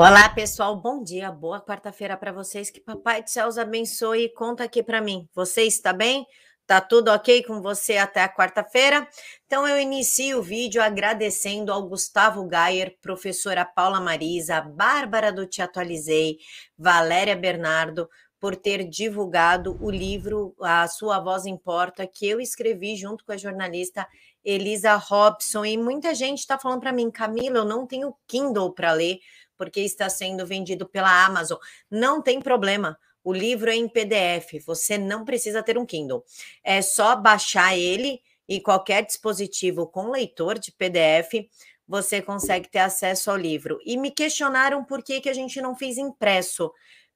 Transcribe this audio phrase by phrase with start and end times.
[0.00, 0.80] Olá, pessoal.
[0.80, 2.70] Bom dia, boa quarta-feira para vocês.
[2.70, 5.28] Que Papai do Céu os abençoe e conta aqui para mim.
[5.34, 6.24] Você está bem?
[6.68, 9.08] Tá tudo ok com você até a quarta-feira?
[9.44, 15.62] Então eu inicio o vídeo agradecendo ao Gustavo Gayer, professora Paula Marisa, Bárbara do Te
[15.62, 16.38] Atualizei,
[16.78, 18.08] Valéria Bernardo,
[18.38, 23.36] por ter divulgado o livro A Sua Voz Importa, que eu escrevi junto com a
[23.36, 24.06] jornalista
[24.44, 25.64] Elisa Robson.
[25.64, 29.18] E muita gente está falando para mim, Camila, eu não tenho Kindle para ler
[29.58, 31.58] porque está sendo vendido pela Amazon.
[31.90, 32.98] Não tem problema.
[33.22, 36.24] O livro é em PDF, você não precisa ter um Kindle.
[36.64, 41.46] É só baixar ele e qualquer dispositivo com leitor de PDF,
[41.86, 43.78] você consegue ter acesso ao livro.
[43.84, 46.72] E me questionaram por que, que a gente não fez impresso.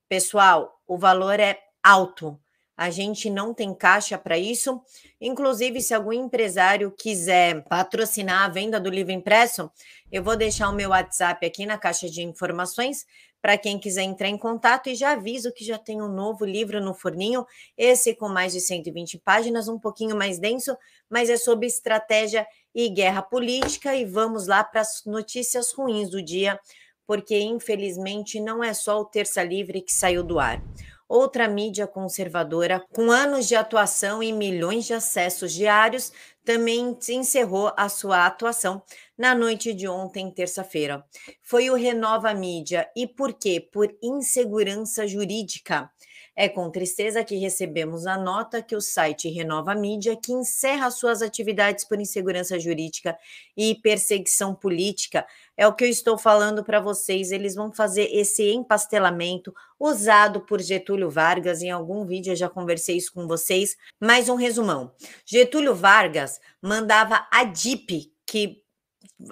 [0.09, 2.39] Pessoal, o valor é alto.
[2.83, 4.81] A gente não tem caixa para isso.
[5.21, 9.71] Inclusive, se algum empresário quiser patrocinar a venda do livro impresso,
[10.11, 13.07] eu vou deixar o meu WhatsApp aqui na caixa de informações
[13.41, 16.81] para quem quiser entrar em contato e já aviso que já tem um novo livro
[16.81, 17.47] no forninho,
[17.79, 20.77] esse com mais de 120 páginas, um pouquinho mais denso,
[21.09, 26.21] mas é sobre estratégia e guerra política e vamos lá para as notícias ruins do
[26.21, 26.59] dia,
[27.07, 30.61] porque infelizmente não é só o Terça Livre que saiu do ar
[31.13, 36.11] outra mídia conservadora, com anos de atuação e milhões de acessos diários,
[36.43, 38.83] também encerrou a sua atuação
[39.17, 41.05] na noite de ontem, terça-feira.
[41.43, 42.89] Foi o Renova Mídia.
[42.97, 43.61] E por quê?
[43.61, 45.91] Por insegurança jurídica.
[46.35, 51.21] É com tristeza que recebemos a nota que o site Renova Mídia, que encerra suas
[51.21, 53.19] atividades por insegurança jurídica
[53.55, 57.33] e perseguição política, é o que eu estou falando para vocês.
[57.33, 61.61] Eles vão fazer esse empastelamento usado por Getúlio Vargas.
[61.61, 63.77] Em algum vídeo eu já conversei isso com vocês.
[64.01, 64.91] Mais um resumão:
[65.27, 68.62] Getúlio Vargas mandava a DIP, que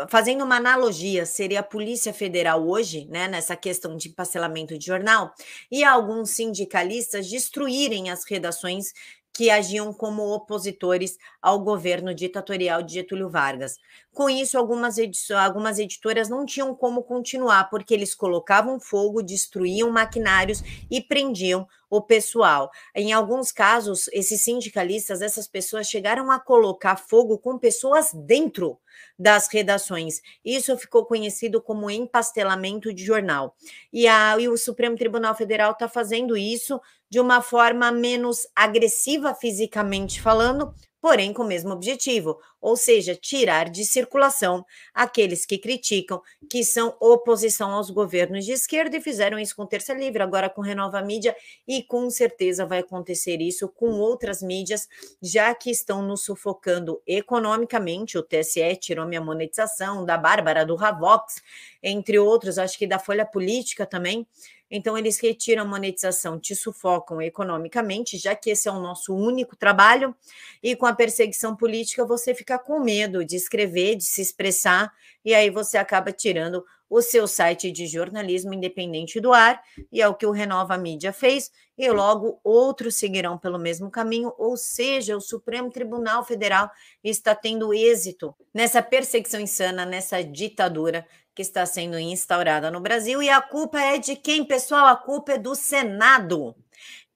[0.08, 5.32] fazendo uma analogia, seria a Polícia Federal hoje, né, nessa questão de parcelamento de jornal,
[5.70, 8.92] e alguns sindicalistas destruírem as redações
[9.32, 13.76] que agiam como opositores ao governo ditatorial de Getúlio Vargas.
[14.12, 14.96] Com isso, algumas,
[15.30, 22.00] algumas editoras não tinham como continuar, porque eles colocavam fogo, destruíam maquinários e prendiam o
[22.00, 22.70] pessoal.
[22.94, 28.78] Em alguns casos, esses sindicalistas, essas pessoas chegaram a colocar fogo com pessoas dentro
[29.18, 30.20] das redações.
[30.44, 33.56] Isso ficou conhecido como empastelamento de jornal.
[33.92, 36.80] E, a, e o Supremo Tribunal Federal está fazendo isso
[37.10, 43.70] de uma forma menos agressiva fisicamente falando, porém com o mesmo objetivo, ou seja, tirar
[43.70, 49.56] de circulação aqueles que criticam, que são oposição aos governos de esquerda e fizeram isso
[49.56, 51.34] com Terça Livre, agora com Renova Mídia,
[51.66, 54.88] e com certeza vai acontecer isso com outras mídias,
[55.22, 58.18] já que estão nos sufocando economicamente.
[58.18, 61.42] O TSE tirou minha monetização, da Bárbara, do Ravox,
[61.82, 64.26] entre outros, acho que da Folha Política também.
[64.70, 69.56] Então, eles retiram a monetização, te sufocam economicamente, já que esse é o nosso único
[69.56, 70.14] trabalho,
[70.62, 74.92] e com perseguição política você fica com medo de escrever, de se expressar,
[75.24, 79.62] e aí você acaba tirando o seu site de jornalismo independente do ar,
[79.92, 84.34] e é o que o Renova Mídia fez, e logo outros seguirão pelo mesmo caminho,
[84.36, 86.70] ou seja, o Supremo Tribunal Federal
[87.02, 93.22] está tendo êxito nessa perseguição insana, nessa ditadura que está sendo instaurada no Brasil.
[93.22, 94.86] E a culpa é de quem, pessoal?
[94.86, 96.56] A culpa é do Senado.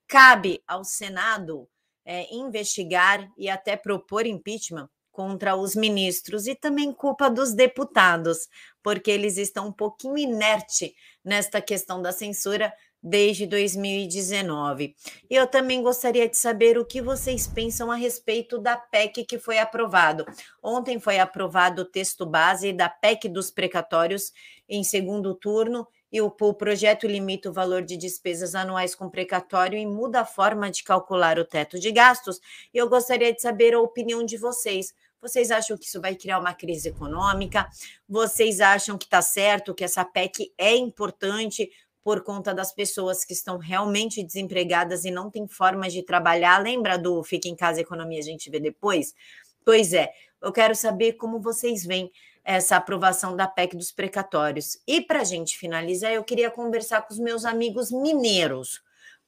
[0.07, 1.69] Cabe ao Senado
[2.05, 8.49] é, investigar e até propor impeachment contra os ministros e também culpa dos deputados,
[8.83, 10.93] porque eles estão um pouquinho inerte
[11.25, 14.97] nesta questão da censura desde 2019.
[15.31, 19.39] E eu também gostaria de saber o que vocês pensam a respeito da PEC que
[19.39, 20.25] foi aprovado.
[20.63, 24.33] Ontem foi aprovado o texto base da PEC dos precatórios
[24.69, 29.79] em segundo turno e o, o projeto limita o valor de despesas anuais com precatório
[29.79, 32.41] e muda a forma de calcular o teto de gastos.
[32.73, 34.95] E eu gostaria de saber a opinião de vocês.
[35.21, 37.67] Vocês acham que isso vai criar uma crise econômica?
[38.09, 41.71] Vocês acham que está certo, que essa PEC é importante
[42.05, 46.63] por conta das pessoas que estão realmente desempregadas e não têm formas de trabalhar.
[46.63, 49.15] Lembra do Fica em Casa Economia, a gente vê depois?
[49.65, 50.13] Pois é,
[50.43, 52.13] eu quero saber como vocês veem
[52.45, 54.79] essa aprovação da PEC dos precatórios.
[54.87, 58.83] E para a gente finalizar, eu queria conversar com os meus amigos mineiros.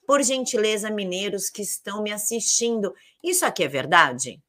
[0.06, 4.40] Por gentileza, mineiros que estão me assistindo, isso aqui é verdade?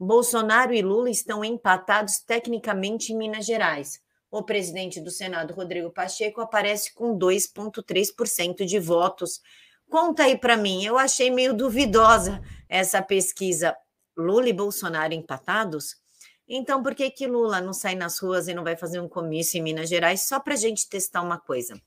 [0.00, 4.00] Bolsonaro e Lula estão empatados tecnicamente em Minas Gerais
[4.30, 9.40] o presidente do Senado, Rodrigo Pacheco, aparece com 2,3% de votos.
[9.88, 13.74] Conta aí para mim, eu achei meio duvidosa essa pesquisa.
[14.16, 15.96] Lula e Bolsonaro empatados?
[16.48, 19.58] Então, por que, que Lula não sai nas ruas e não vai fazer um comício
[19.58, 21.78] em Minas Gerais só para a gente testar uma coisa?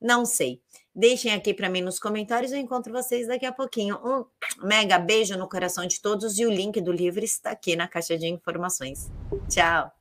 [0.00, 0.60] Não sei.
[0.94, 2.52] Deixem aqui para mim nos comentários.
[2.52, 3.98] Eu encontro vocês daqui a pouquinho.
[4.04, 4.24] Um
[4.66, 8.18] mega beijo no coração de todos e o link do livro está aqui na caixa
[8.18, 9.10] de informações.
[9.48, 9.90] Tchau!